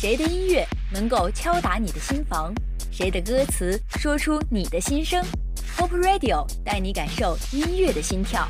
[0.00, 2.54] 谁的音乐能够敲打你的心房？
[2.88, 5.20] 谁的歌词说出你的心声
[5.76, 8.46] ？Pop Radio 带你感受音乐的心跳，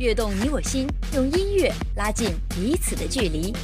[0.00, 3.54] 跃动你我心，用音乐拉近彼此的距离。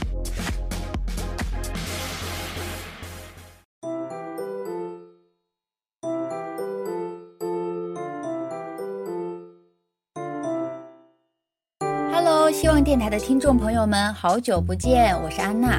[12.51, 15.79] 希望电台的听众朋友们，好久不见，我是安娜。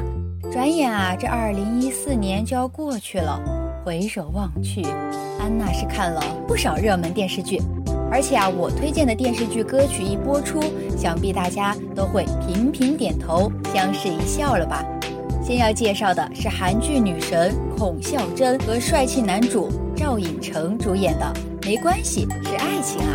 [0.52, 3.40] 转眼啊，这二零一四年就要过去了。
[3.84, 4.82] 回首望去，
[5.38, 7.62] 安娜是看了不少热门电视剧，
[8.10, 10.60] 而且啊，我推荐的电视剧歌曲一播出，
[10.96, 14.84] 想必大家都会频频点头，相视一笑了吧？
[15.40, 21.32] 先要介绍的是韩剧女神孔孝真和帅气男主赵寅成主演的
[21.64, 23.14] 《没关系是爱情啊》。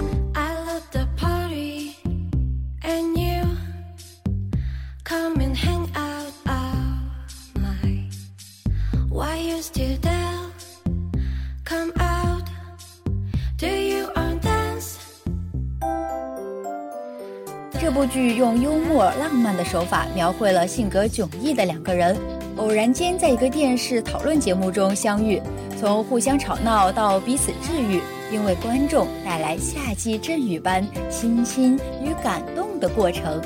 [18.16, 22.16] 剧用幽默浪漫的手法描绘了性格迥异的两个人，
[22.56, 25.42] 偶然间在一个电视讨论节目中相遇，
[25.78, 28.00] 从互相吵闹到彼此治愈，
[28.32, 33.42] 并为观众带来夏季阵雨般清新与感动的过程。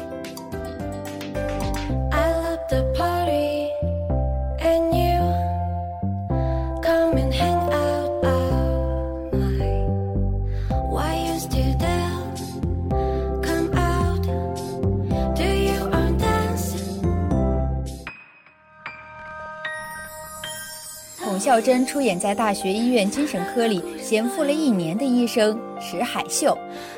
[21.50, 26.56] 孝真出演在大学医院精神科里闲赋了一年的医生石海秀，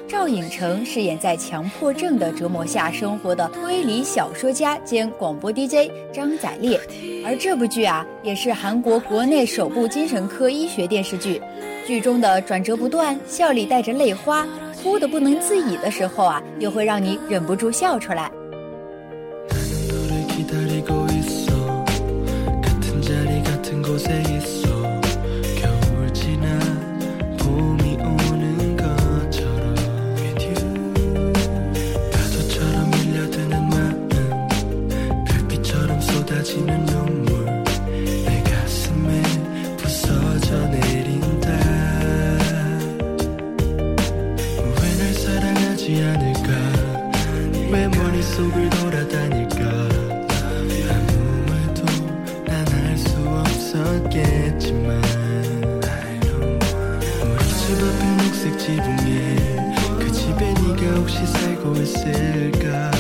[0.10, 6.78] 赵寅成饰演在强迫症的折磨下生活的推理小说家兼广播 DJ 张载烈。
[7.26, 11.42] 而这部剧啊，也是韩国国内首部精神科医学电视剧，
[11.88, 14.46] 剧中的转折不断，笑里带着泪花，
[14.84, 18.30] 哭得不能自已的时候啊，又会让你忍不住笑出来。
[23.92, 24.61] você isso.
[61.62, 62.92] 알고 있을까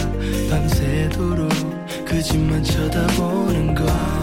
[0.50, 1.50] 밤새도록
[2.06, 4.21] 그집만 쳐다보는 걸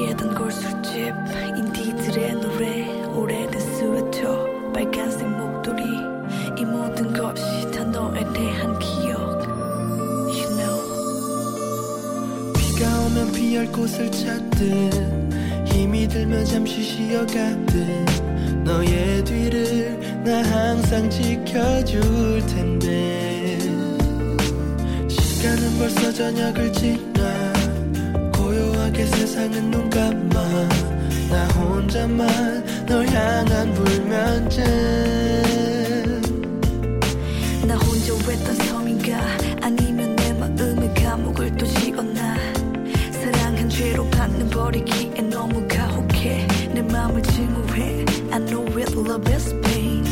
[0.00, 1.14] 얘던 골술집
[1.56, 5.82] 인디들의 노래 오래된 스웨터 빨간색 목도리
[6.58, 9.44] 이 모든 것이 다 너에 대한 기억.
[10.28, 10.82] You know.
[12.54, 14.94] 비가 오면 피할 곳을 찾듯
[15.66, 23.58] 힘이 들면 잠시 쉬어가듯 너의 뒤를 나 항상 지켜줄 텐데.
[25.08, 27.13] 시간은 벌써 저녁을 짓
[29.06, 30.68] 세상은 눈 감아.
[31.30, 34.64] 나 혼자만 널 향한 불면증.
[37.66, 39.18] 나 혼자 외딴 섬인가?
[39.62, 42.36] 아니면 내 마음의 감옥을 또 지었나?
[43.10, 46.46] 사랑한 죄로 받는 버리기에 너무 가혹해.
[46.74, 48.04] 내 마음을 증오해.
[48.32, 50.04] I know it love is pain.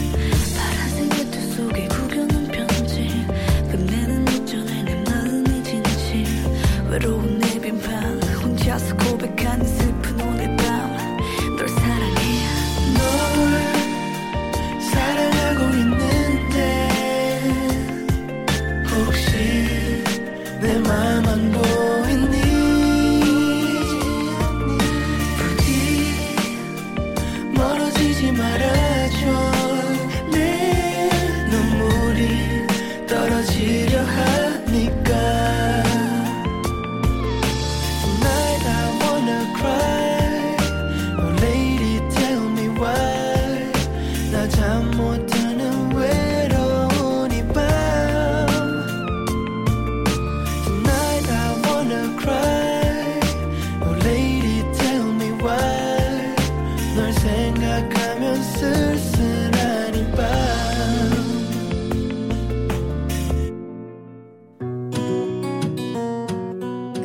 [0.56, 3.26] 파란색 외투 속에 구겨놓은 편지.
[3.70, 6.26] 밤내는 어쩌네 내 마음이 진심
[6.88, 7.41] 외로운
[8.72, 9.71] just cool because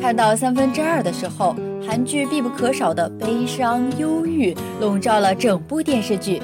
[0.08, 1.54] 看到三分之二的时候，
[1.86, 6.40] 韩剧必不可少的悲伤、忧郁笼罩了整部电视剧。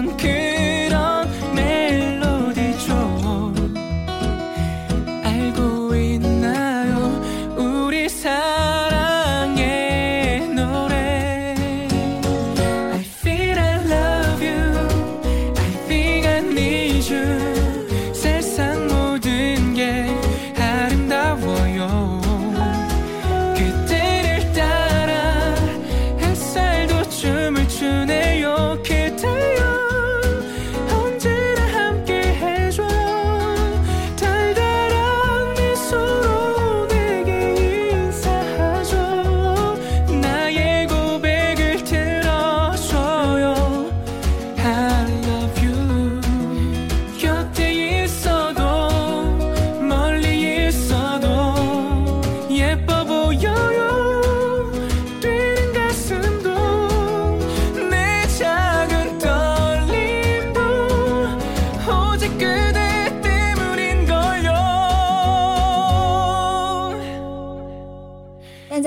[0.00, 0.29] Can't.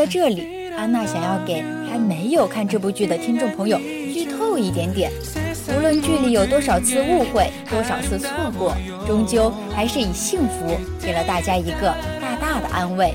[0.03, 5.09] 在这里，安娜想要给还没有看这部剧的听众朋友剧透一点点。
[5.69, 8.29] 无论剧里有多少次误会，多少次错
[8.59, 8.75] 过，
[9.07, 13.13] 终究还是以幸福给了大家一个大大的安慰。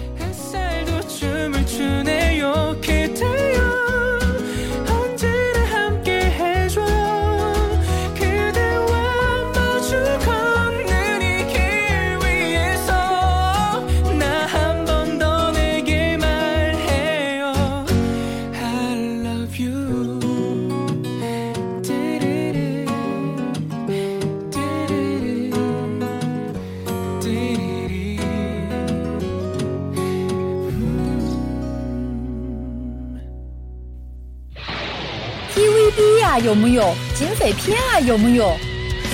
[36.39, 36.95] 有没有？
[37.15, 38.57] 警匪片啊有没有？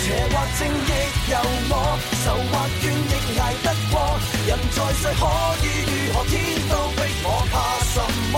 [0.05, 0.93] 邪或正亦
[1.31, 1.39] 有
[1.71, 2.53] 我仇或
[2.83, 3.95] 怨亦挨得过
[4.47, 5.23] 人在世可
[5.65, 6.33] 以如何天
[6.69, 7.55] 都逼我怕
[7.89, 7.97] 什
[8.31, 8.35] 么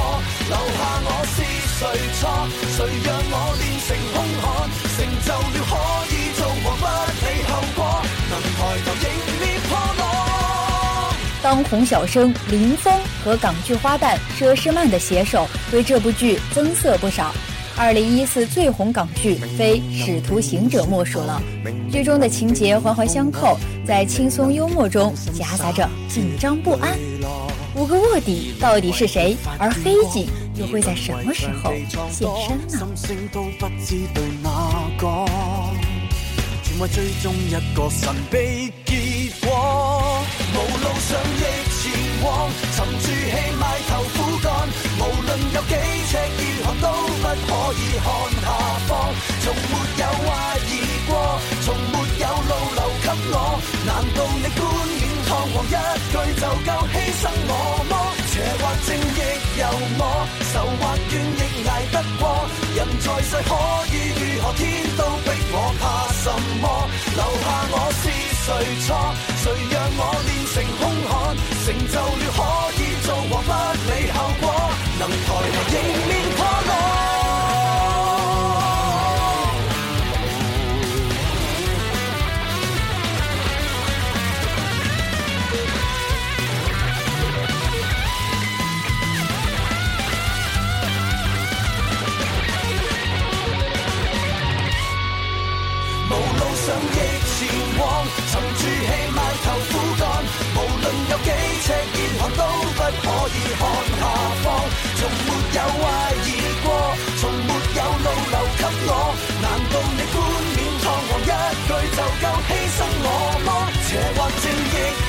[0.46, 1.36] 留下我是
[1.74, 1.80] 谁
[2.20, 2.22] 错
[2.76, 4.46] 谁让我练成空悍
[4.94, 5.72] 成就了可
[6.12, 6.84] 以做王不
[7.26, 7.78] 理后果
[8.30, 9.04] 能抬头迎
[9.40, 10.00] 面破浪
[11.42, 17.34] 当红小生林峰和港剧花旦佘诗曼的携手为这部剧增色不少。
[17.78, 21.42] 二零一四最红港剧非《使徒行者》莫属了。
[21.92, 26.98] 剧中的情节环环相扣，在轻松幽默中夹杂着紧张不安。
[27.74, 29.36] 五个卧底到底是谁？
[29.58, 31.70] 而黑警又会在什么时候
[32.10, 32.78] 现身呢？
[56.64, 57.52] 够牺牲我
[57.90, 57.92] 么？
[58.30, 59.20] 邪或正亦
[59.58, 59.64] 由
[59.98, 60.02] 我，
[60.52, 62.22] 仇或怨亦挨得过。
[62.76, 63.50] 人在世可
[63.90, 64.44] 以如何？
[64.56, 64.62] 天
[64.96, 65.84] 都逼我，怕
[66.22, 66.24] 什
[66.60, 66.64] 么？
[67.16, 68.04] 留下我是
[68.44, 68.48] 谁
[68.86, 68.88] 错？
[69.42, 71.14] 谁让我练成凶悍？
[71.64, 72.38] 成就了可
[72.76, 73.50] 以做王，不
[73.90, 74.44] 理后果，
[74.98, 75.76] 能抬头迎
[76.08, 76.10] 面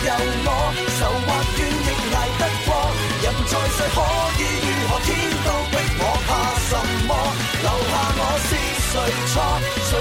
[0.08, 0.50] 由我，
[0.96, 2.70] 愁或怨亦挨得过。
[3.24, 3.98] 人在世可
[4.40, 4.92] 以如何？
[5.04, 5.08] 天
[5.44, 6.30] 都逼我，怕
[6.70, 6.72] 什
[7.08, 7.12] 么？
[7.62, 8.50] 留下我是
[8.88, 8.94] 谁
[9.28, 9.36] 错？
[9.90, 9.92] 谁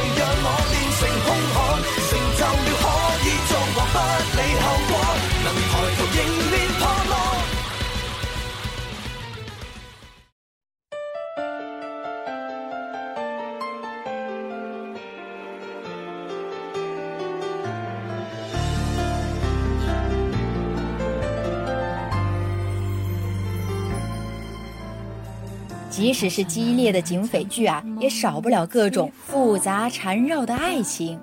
[25.97, 31.19] 即使是激烈的警匪剧啊，也少不了各种复杂缠绕的爱情。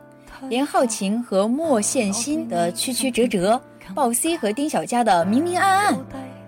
[0.50, 3.62] 连浩晴和莫羡欣的曲曲折折，
[3.94, 5.98] 鲍 C 和丁小佳的明明暗暗，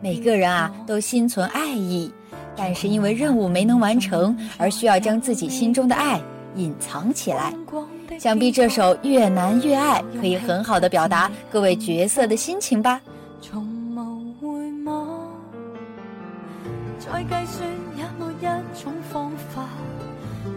[0.01, 2.12] 每个人啊都心存爱意，
[2.55, 6.20] 但是因为任务没能完成，而需要将自己心中的爱
[6.55, 7.53] 隐藏起来。
[8.17, 13.00] 想必这首《越难越爱》可以很好的表达各位角色的心情吧。
[16.98, 17.85] 再計算也沒一
[18.84, 19.67] 种方法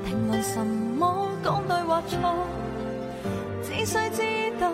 [0.04, 2.18] 评论什么讲对或错，
[3.62, 4.22] 只需知
[4.60, 4.70] 道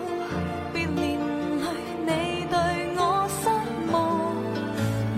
[0.73, 1.19] 别连
[1.61, 1.65] 累
[2.01, 2.55] 你对
[2.97, 3.47] 我失
[3.91, 3.93] 望，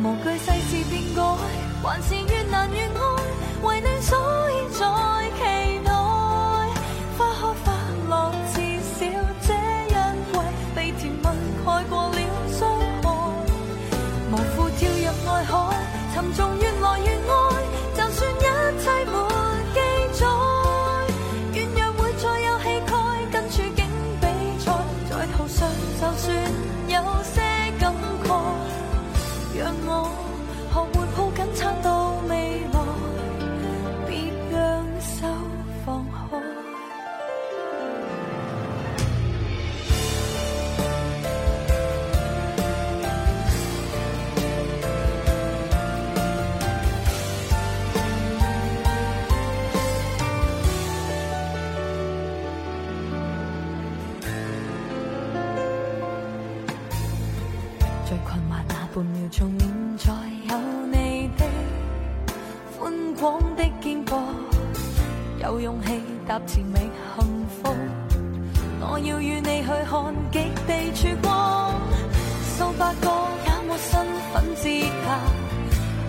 [0.04, 1.20] 无惧世事变改，
[1.82, 3.00] 还是越难越爱，
[3.64, 4.18] 为你所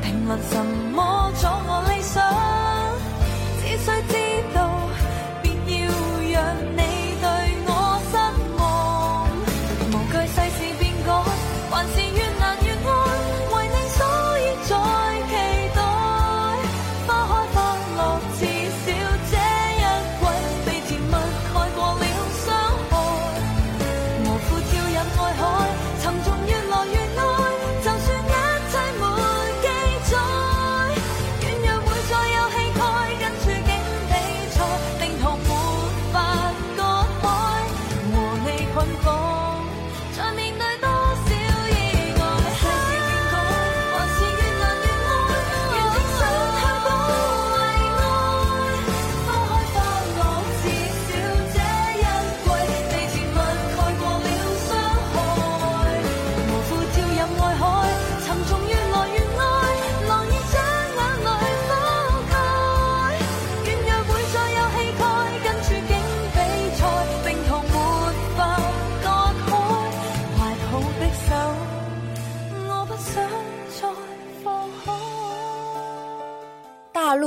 [0.09, 2.25] 评论什么阻我理想？
[3.61, 4.28] 只需知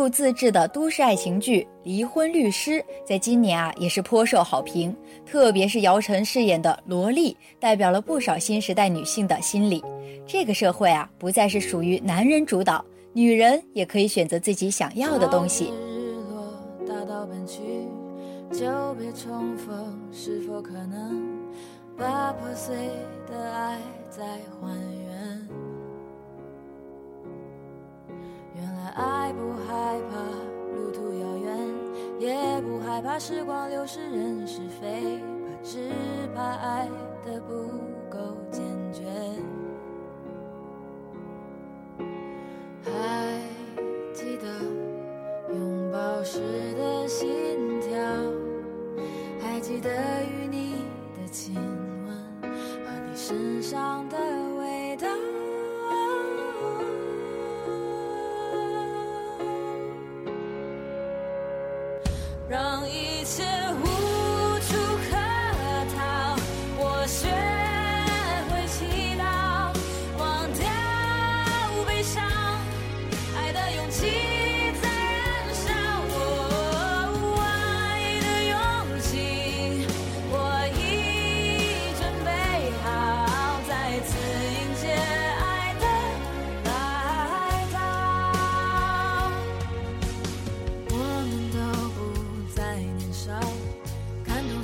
[0.01, 2.72] 陆自制的都市爱情剧《离婚律师》
[3.05, 4.96] 在今年啊也是颇受好评，
[5.27, 9.79] 特别是姚晨饰演的萝莉，代表了不少新时代女性的心理。
[10.25, 15.65] 这个社会啊，不再是属于男人主导，女人也可以选择自己想要的东西。
[15.65, 16.51] 日落
[16.88, 17.60] 大道奔去，
[18.51, 18.65] 久
[18.98, 21.29] 别重逢，是否可能
[21.96, 22.75] 把破碎
[23.29, 23.77] 的爱
[24.10, 24.24] 再
[24.60, 25.00] 还原？
[28.62, 30.22] 原来爱不害怕
[30.75, 31.58] 路途遥远，
[32.20, 35.89] 也不害怕时光流逝人是非，怕只
[36.36, 36.88] 怕爱
[37.25, 37.53] 的不
[38.10, 38.20] 够。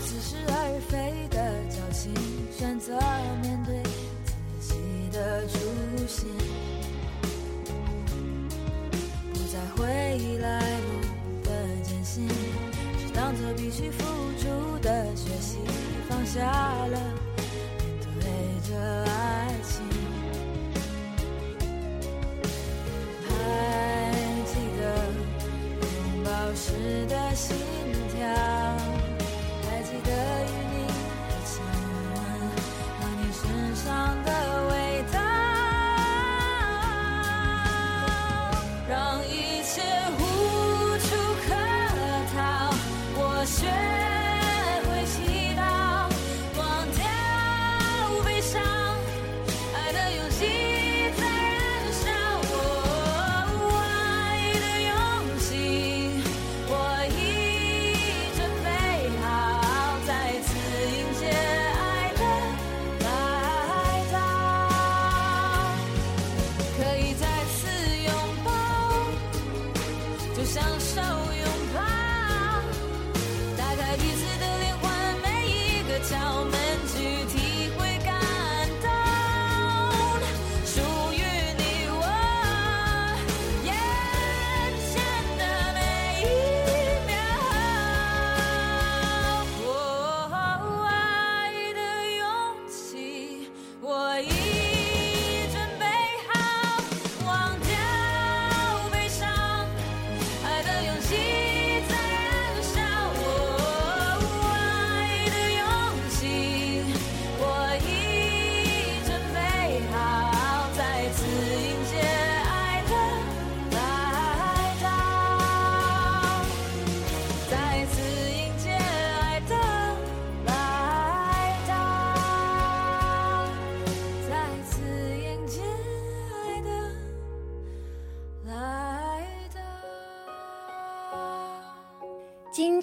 [0.07, 1.35] 似是而非的
[1.69, 2.13] 矫情，
[2.57, 2.97] 选择
[3.41, 3.83] 面对
[4.61, 4.79] 自己
[5.11, 5.57] 的初
[6.07, 6.29] 心，
[9.33, 10.87] 不再回忆来路
[11.43, 11.49] 的
[11.83, 12.25] 艰辛，
[12.97, 14.05] 只当作必须付
[14.39, 15.57] 出的学习，
[16.07, 16.97] 放下了
[17.79, 18.07] 面对
[18.69, 18.71] 着
[19.11, 19.16] 爱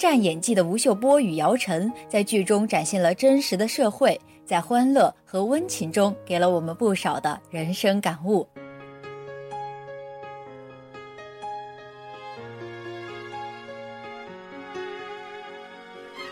[0.05, 8.47] 精湛演技的吴秀波与姚晨在剧中展现了真实的社会，在欢乐和温情中给了我们不少的人生感悟。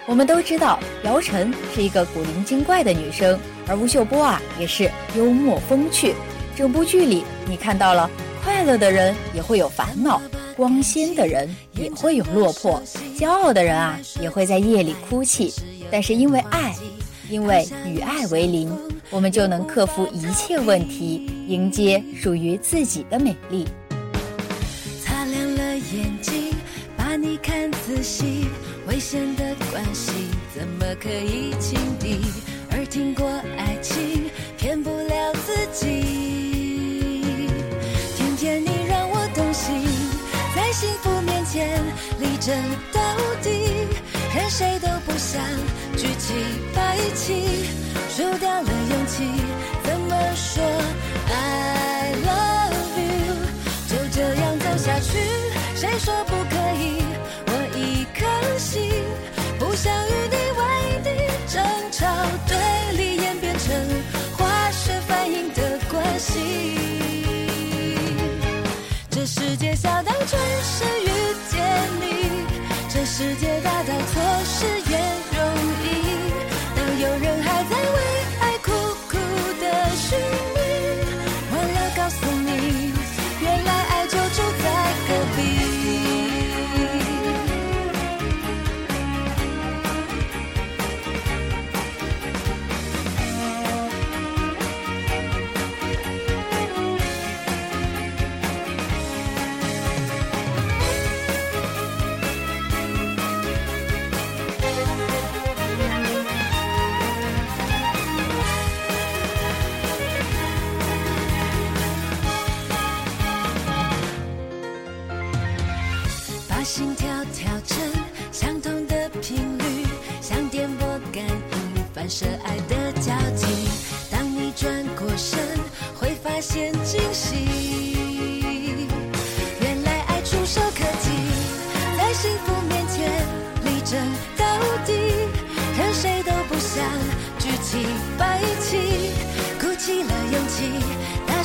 [0.07, 6.15] 我们都知道，姚晨是一个古灵精怪的女生，而吴秀波啊也是幽默风趣。
[6.55, 8.11] 整部剧里，你看到了
[8.45, 10.21] 快乐的人也会有烦恼，
[10.57, 12.83] 光鲜的人也会有落魄，
[13.17, 15.53] 骄傲的人啊也会在夜里哭泣。
[15.91, 16.75] 但是因为爱，
[17.29, 18.71] 因为与爱为邻，
[19.11, 23.67] 我们就能克服一切问题，迎接属于自己的美丽。
[25.03, 26.55] 擦亮了眼睛，
[26.97, 28.47] 把你看仔细，
[28.89, 30.13] 危险的关系
[30.55, 32.21] 怎么可以轻敌？
[32.71, 36.52] 而听过爱情骗不了自己，
[40.73, 41.79] 幸福面前
[42.19, 42.57] 力争
[42.93, 43.01] 到
[43.43, 43.87] 底，
[44.35, 45.43] 任谁都不想
[45.99, 46.33] 举起
[46.75, 47.69] 白旗，
[48.09, 49.31] 输掉了勇气，
[49.85, 50.65] 怎么说
[51.29, 53.35] I love you？
[53.87, 55.19] 就这样走下去，
[55.77, 57.05] 谁说不可以？
[57.49, 58.91] 我一颗心
[59.59, 60.63] 不想与你为
[61.05, 61.11] 敌，
[61.53, 62.07] 争吵
[62.49, 62.57] 对
[69.73, 71.09] 这世界小到准时遇
[71.51, 71.57] 见
[71.99, 72.05] 你，
[72.91, 74.93] 这世界大到错失也
[75.33, 75.41] 容
[75.83, 75.87] 易。
[76.77, 77.47] 当有人还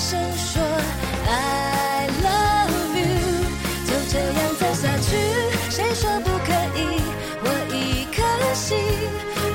[0.09, 0.63] 声说
[1.27, 3.03] I love you。
[3.85, 5.09] 就这样走下去，
[5.69, 6.79] 谁说不可以？
[7.43, 7.75] 我一
[8.15, 8.77] 颗心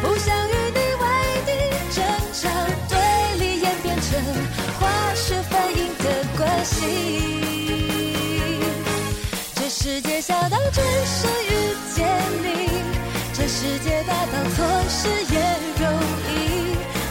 [0.02, 1.04] 不想与你为
[1.46, 1.50] 敌，
[1.94, 2.42] 争吵
[2.90, 2.92] 对
[3.38, 4.10] 立演变成
[4.78, 4.80] 化
[5.14, 6.04] 学反应的
[6.36, 6.70] 关系。
[9.54, 11.52] 这世界小到准时遇
[11.94, 12.06] 见
[12.42, 12.44] 你，
[13.32, 14.56] 这世界大到错
[14.90, 15.40] 失也
[15.80, 15.88] 容
[16.28, 16.30] 易。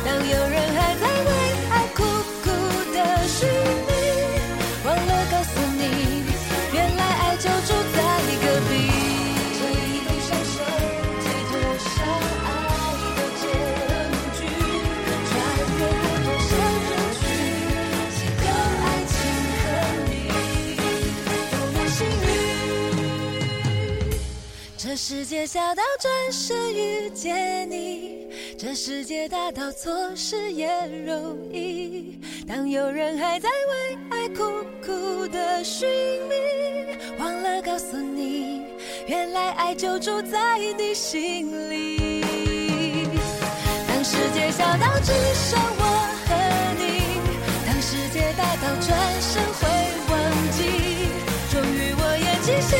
[0.05, 0.70] 当有人
[24.83, 30.67] 这世界小到转身遇见你，这世界大到错失也
[31.05, 32.19] 容易。
[32.47, 34.43] 当有人还在为爱苦
[34.83, 35.87] 苦的寻
[36.27, 38.63] 觅，忘了告诉你，
[39.05, 42.25] 原来爱就住在你心里。
[43.87, 45.85] 当世界小到只剩我
[46.25, 46.33] 和
[46.79, 47.21] 你，
[47.67, 49.61] 当世界大到转身会
[50.09, 50.17] 忘
[50.49, 50.59] 记，
[51.51, 52.79] 终于我也极限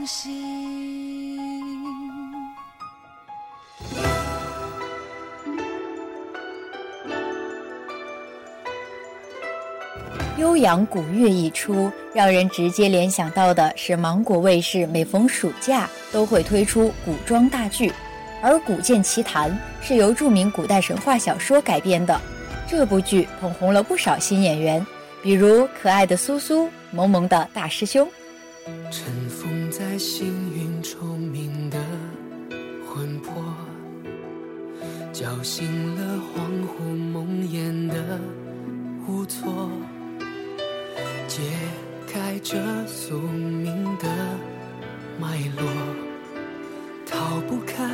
[0.00, 1.38] 相信。
[10.38, 17.92] 悠扬古乐一出，让人直接联想到的是芒果卫视每逢暑假都会推出古装大剧，
[18.40, 19.50] 而《古剑奇谭》
[19.82, 22.18] 是由著名古代神话小说改编的。
[22.66, 24.84] 这部剧捧红了不少新演员，
[25.22, 28.08] 比如可爱的苏苏、萌萌的大师兄。
[30.00, 31.78] 尘封在星云虫鸣的
[32.86, 33.34] 魂魄，
[35.12, 38.18] 叫醒了恍惚梦魇的
[39.06, 39.70] 无措，
[41.28, 41.42] 解
[42.10, 44.08] 开这宿命的
[45.20, 45.68] 脉络，
[47.04, 47.84] 逃不开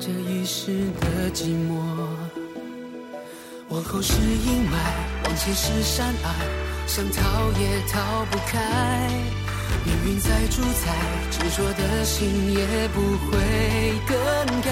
[0.00, 1.80] 这一世的寂寞。
[3.68, 4.74] 往后是阴霾，
[5.26, 6.34] 往前是山隘，
[6.88, 9.22] 想逃也逃不开。
[9.84, 10.86] 命运再主宰，
[11.30, 13.30] 执着的心也不会
[14.06, 14.16] 更
[14.62, 14.70] 改。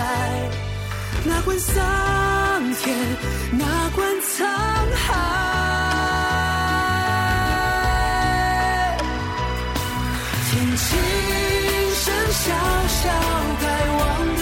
[1.24, 1.74] 哪管桑
[2.82, 2.96] 田，
[3.52, 4.46] 哪管沧
[4.94, 5.04] 海。
[10.50, 10.86] 听琴
[11.94, 12.48] 声小
[12.88, 13.02] 小，
[13.60, 13.64] 该
[13.98, 14.00] 忘
[14.36, 14.40] 的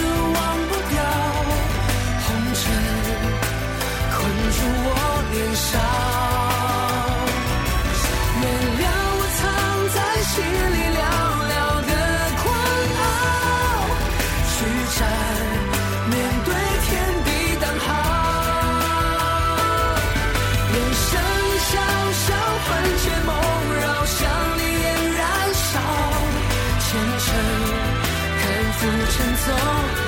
[29.09, 29.55] 沉重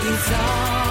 [0.03, 0.90] 一遭。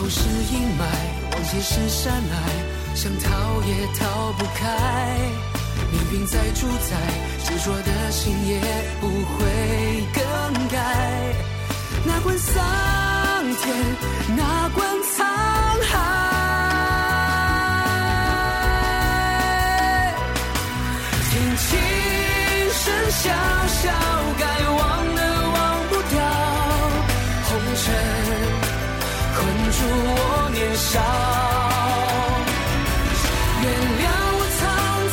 [0.00, 0.82] 后是阴霾，
[1.30, 2.34] 往前是山隘，
[2.94, 3.28] 想逃
[3.64, 4.64] 也逃不开。
[5.92, 6.96] 命运在主宰，
[7.44, 8.58] 执着的心也
[8.98, 9.44] 不会
[10.14, 10.22] 更
[10.68, 10.78] 改。
[12.06, 12.56] 哪管桑
[13.60, 13.76] 田，
[14.38, 15.22] 哪管沧
[15.90, 15.94] 海，
[21.30, 21.68] 听琴
[22.72, 23.28] 声萧
[23.82, 23.84] 萧，
[30.92, 30.98] 少，
[33.62, 33.64] 原
[34.00, 34.02] 谅
[34.38, 34.62] 我藏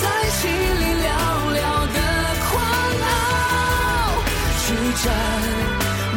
[0.02, 0.06] 在
[0.38, 0.42] 心
[0.82, 1.08] 里寥
[1.54, 1.58] 寥
[1.94, 1.98] 的
[2.50, 2.50] 狂
[3.06, 3.08] 傲，
[4.64, 4.66] 去
[5.04, 5.06] 战，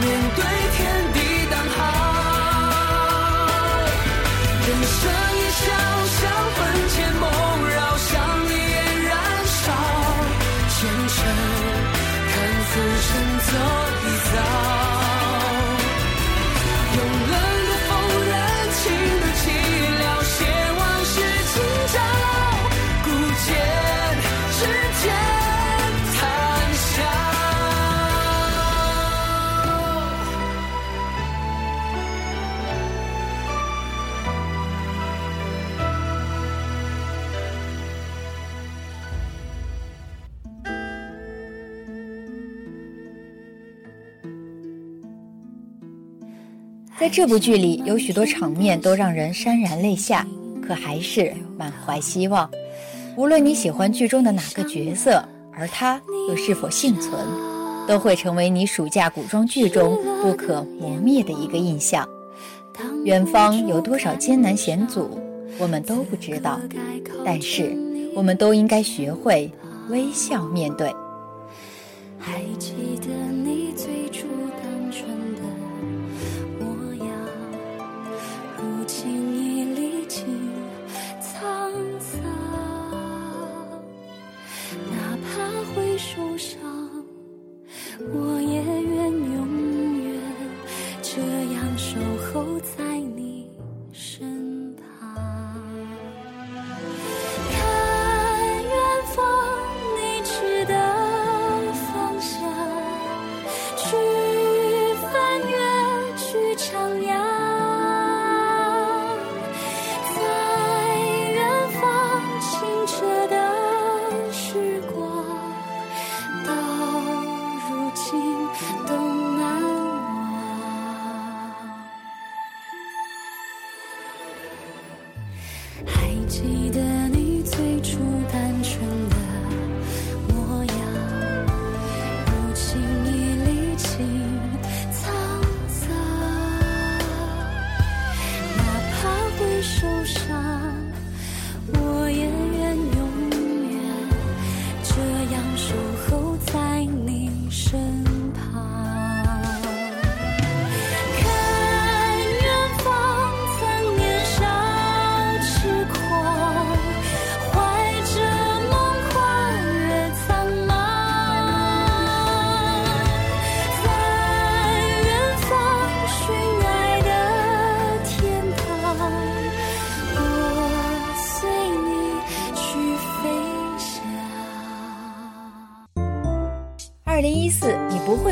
[0.00, 0.02] 面
[0.34, 0.40] 对
[0.76, 0.78] 天
[1.12, 1.16] 地
[1.50, 1.78] 当好。
[4.64, 4.98] 人生
[5.36, 5.62] 一笑
[6.16, 6.18] 笑，
[6.56, 7.22] 魂牵梦
[7.68, 8.08] 绕，像
[8.48, 9.12] 烈焰燃
[9.44, 9.68] 烧，
[10.70, 11.18] 前程
[12.32, 12.32] 看
[12.64, 12.72] 浮
[13.04, 13.08] 沉
[13.44, 13.52] 走
[14.06, 14.34] 一遭。
[47.00, 50.26] 在这部剧里，有许多场面都让人潸然泪下，
[50.62, 52.46] 可还是满怀希望。
[53.16, 57.18] 无论你喜欢剧中的哪个角色，而他又是否幸存，
[57.88, 62.06] 都会成为你暑假古装剧中不可磨灭的一个印象。
[63.06, 65.18] 远方有多少艰难险阻，
[65.58, 66.60] 我们都不知道，
[67.24, 67.74] 但是
[68.14, 69.50] 我们都应该学会
[69.88, 70.94] 微笑面对。
[72.18, 73.08] 还记得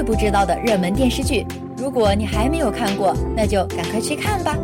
[0.09, 1.47] 不知道的热门电视剧。
[1.77, 4.57] 如果你还没有看过，那就赶快去看吧。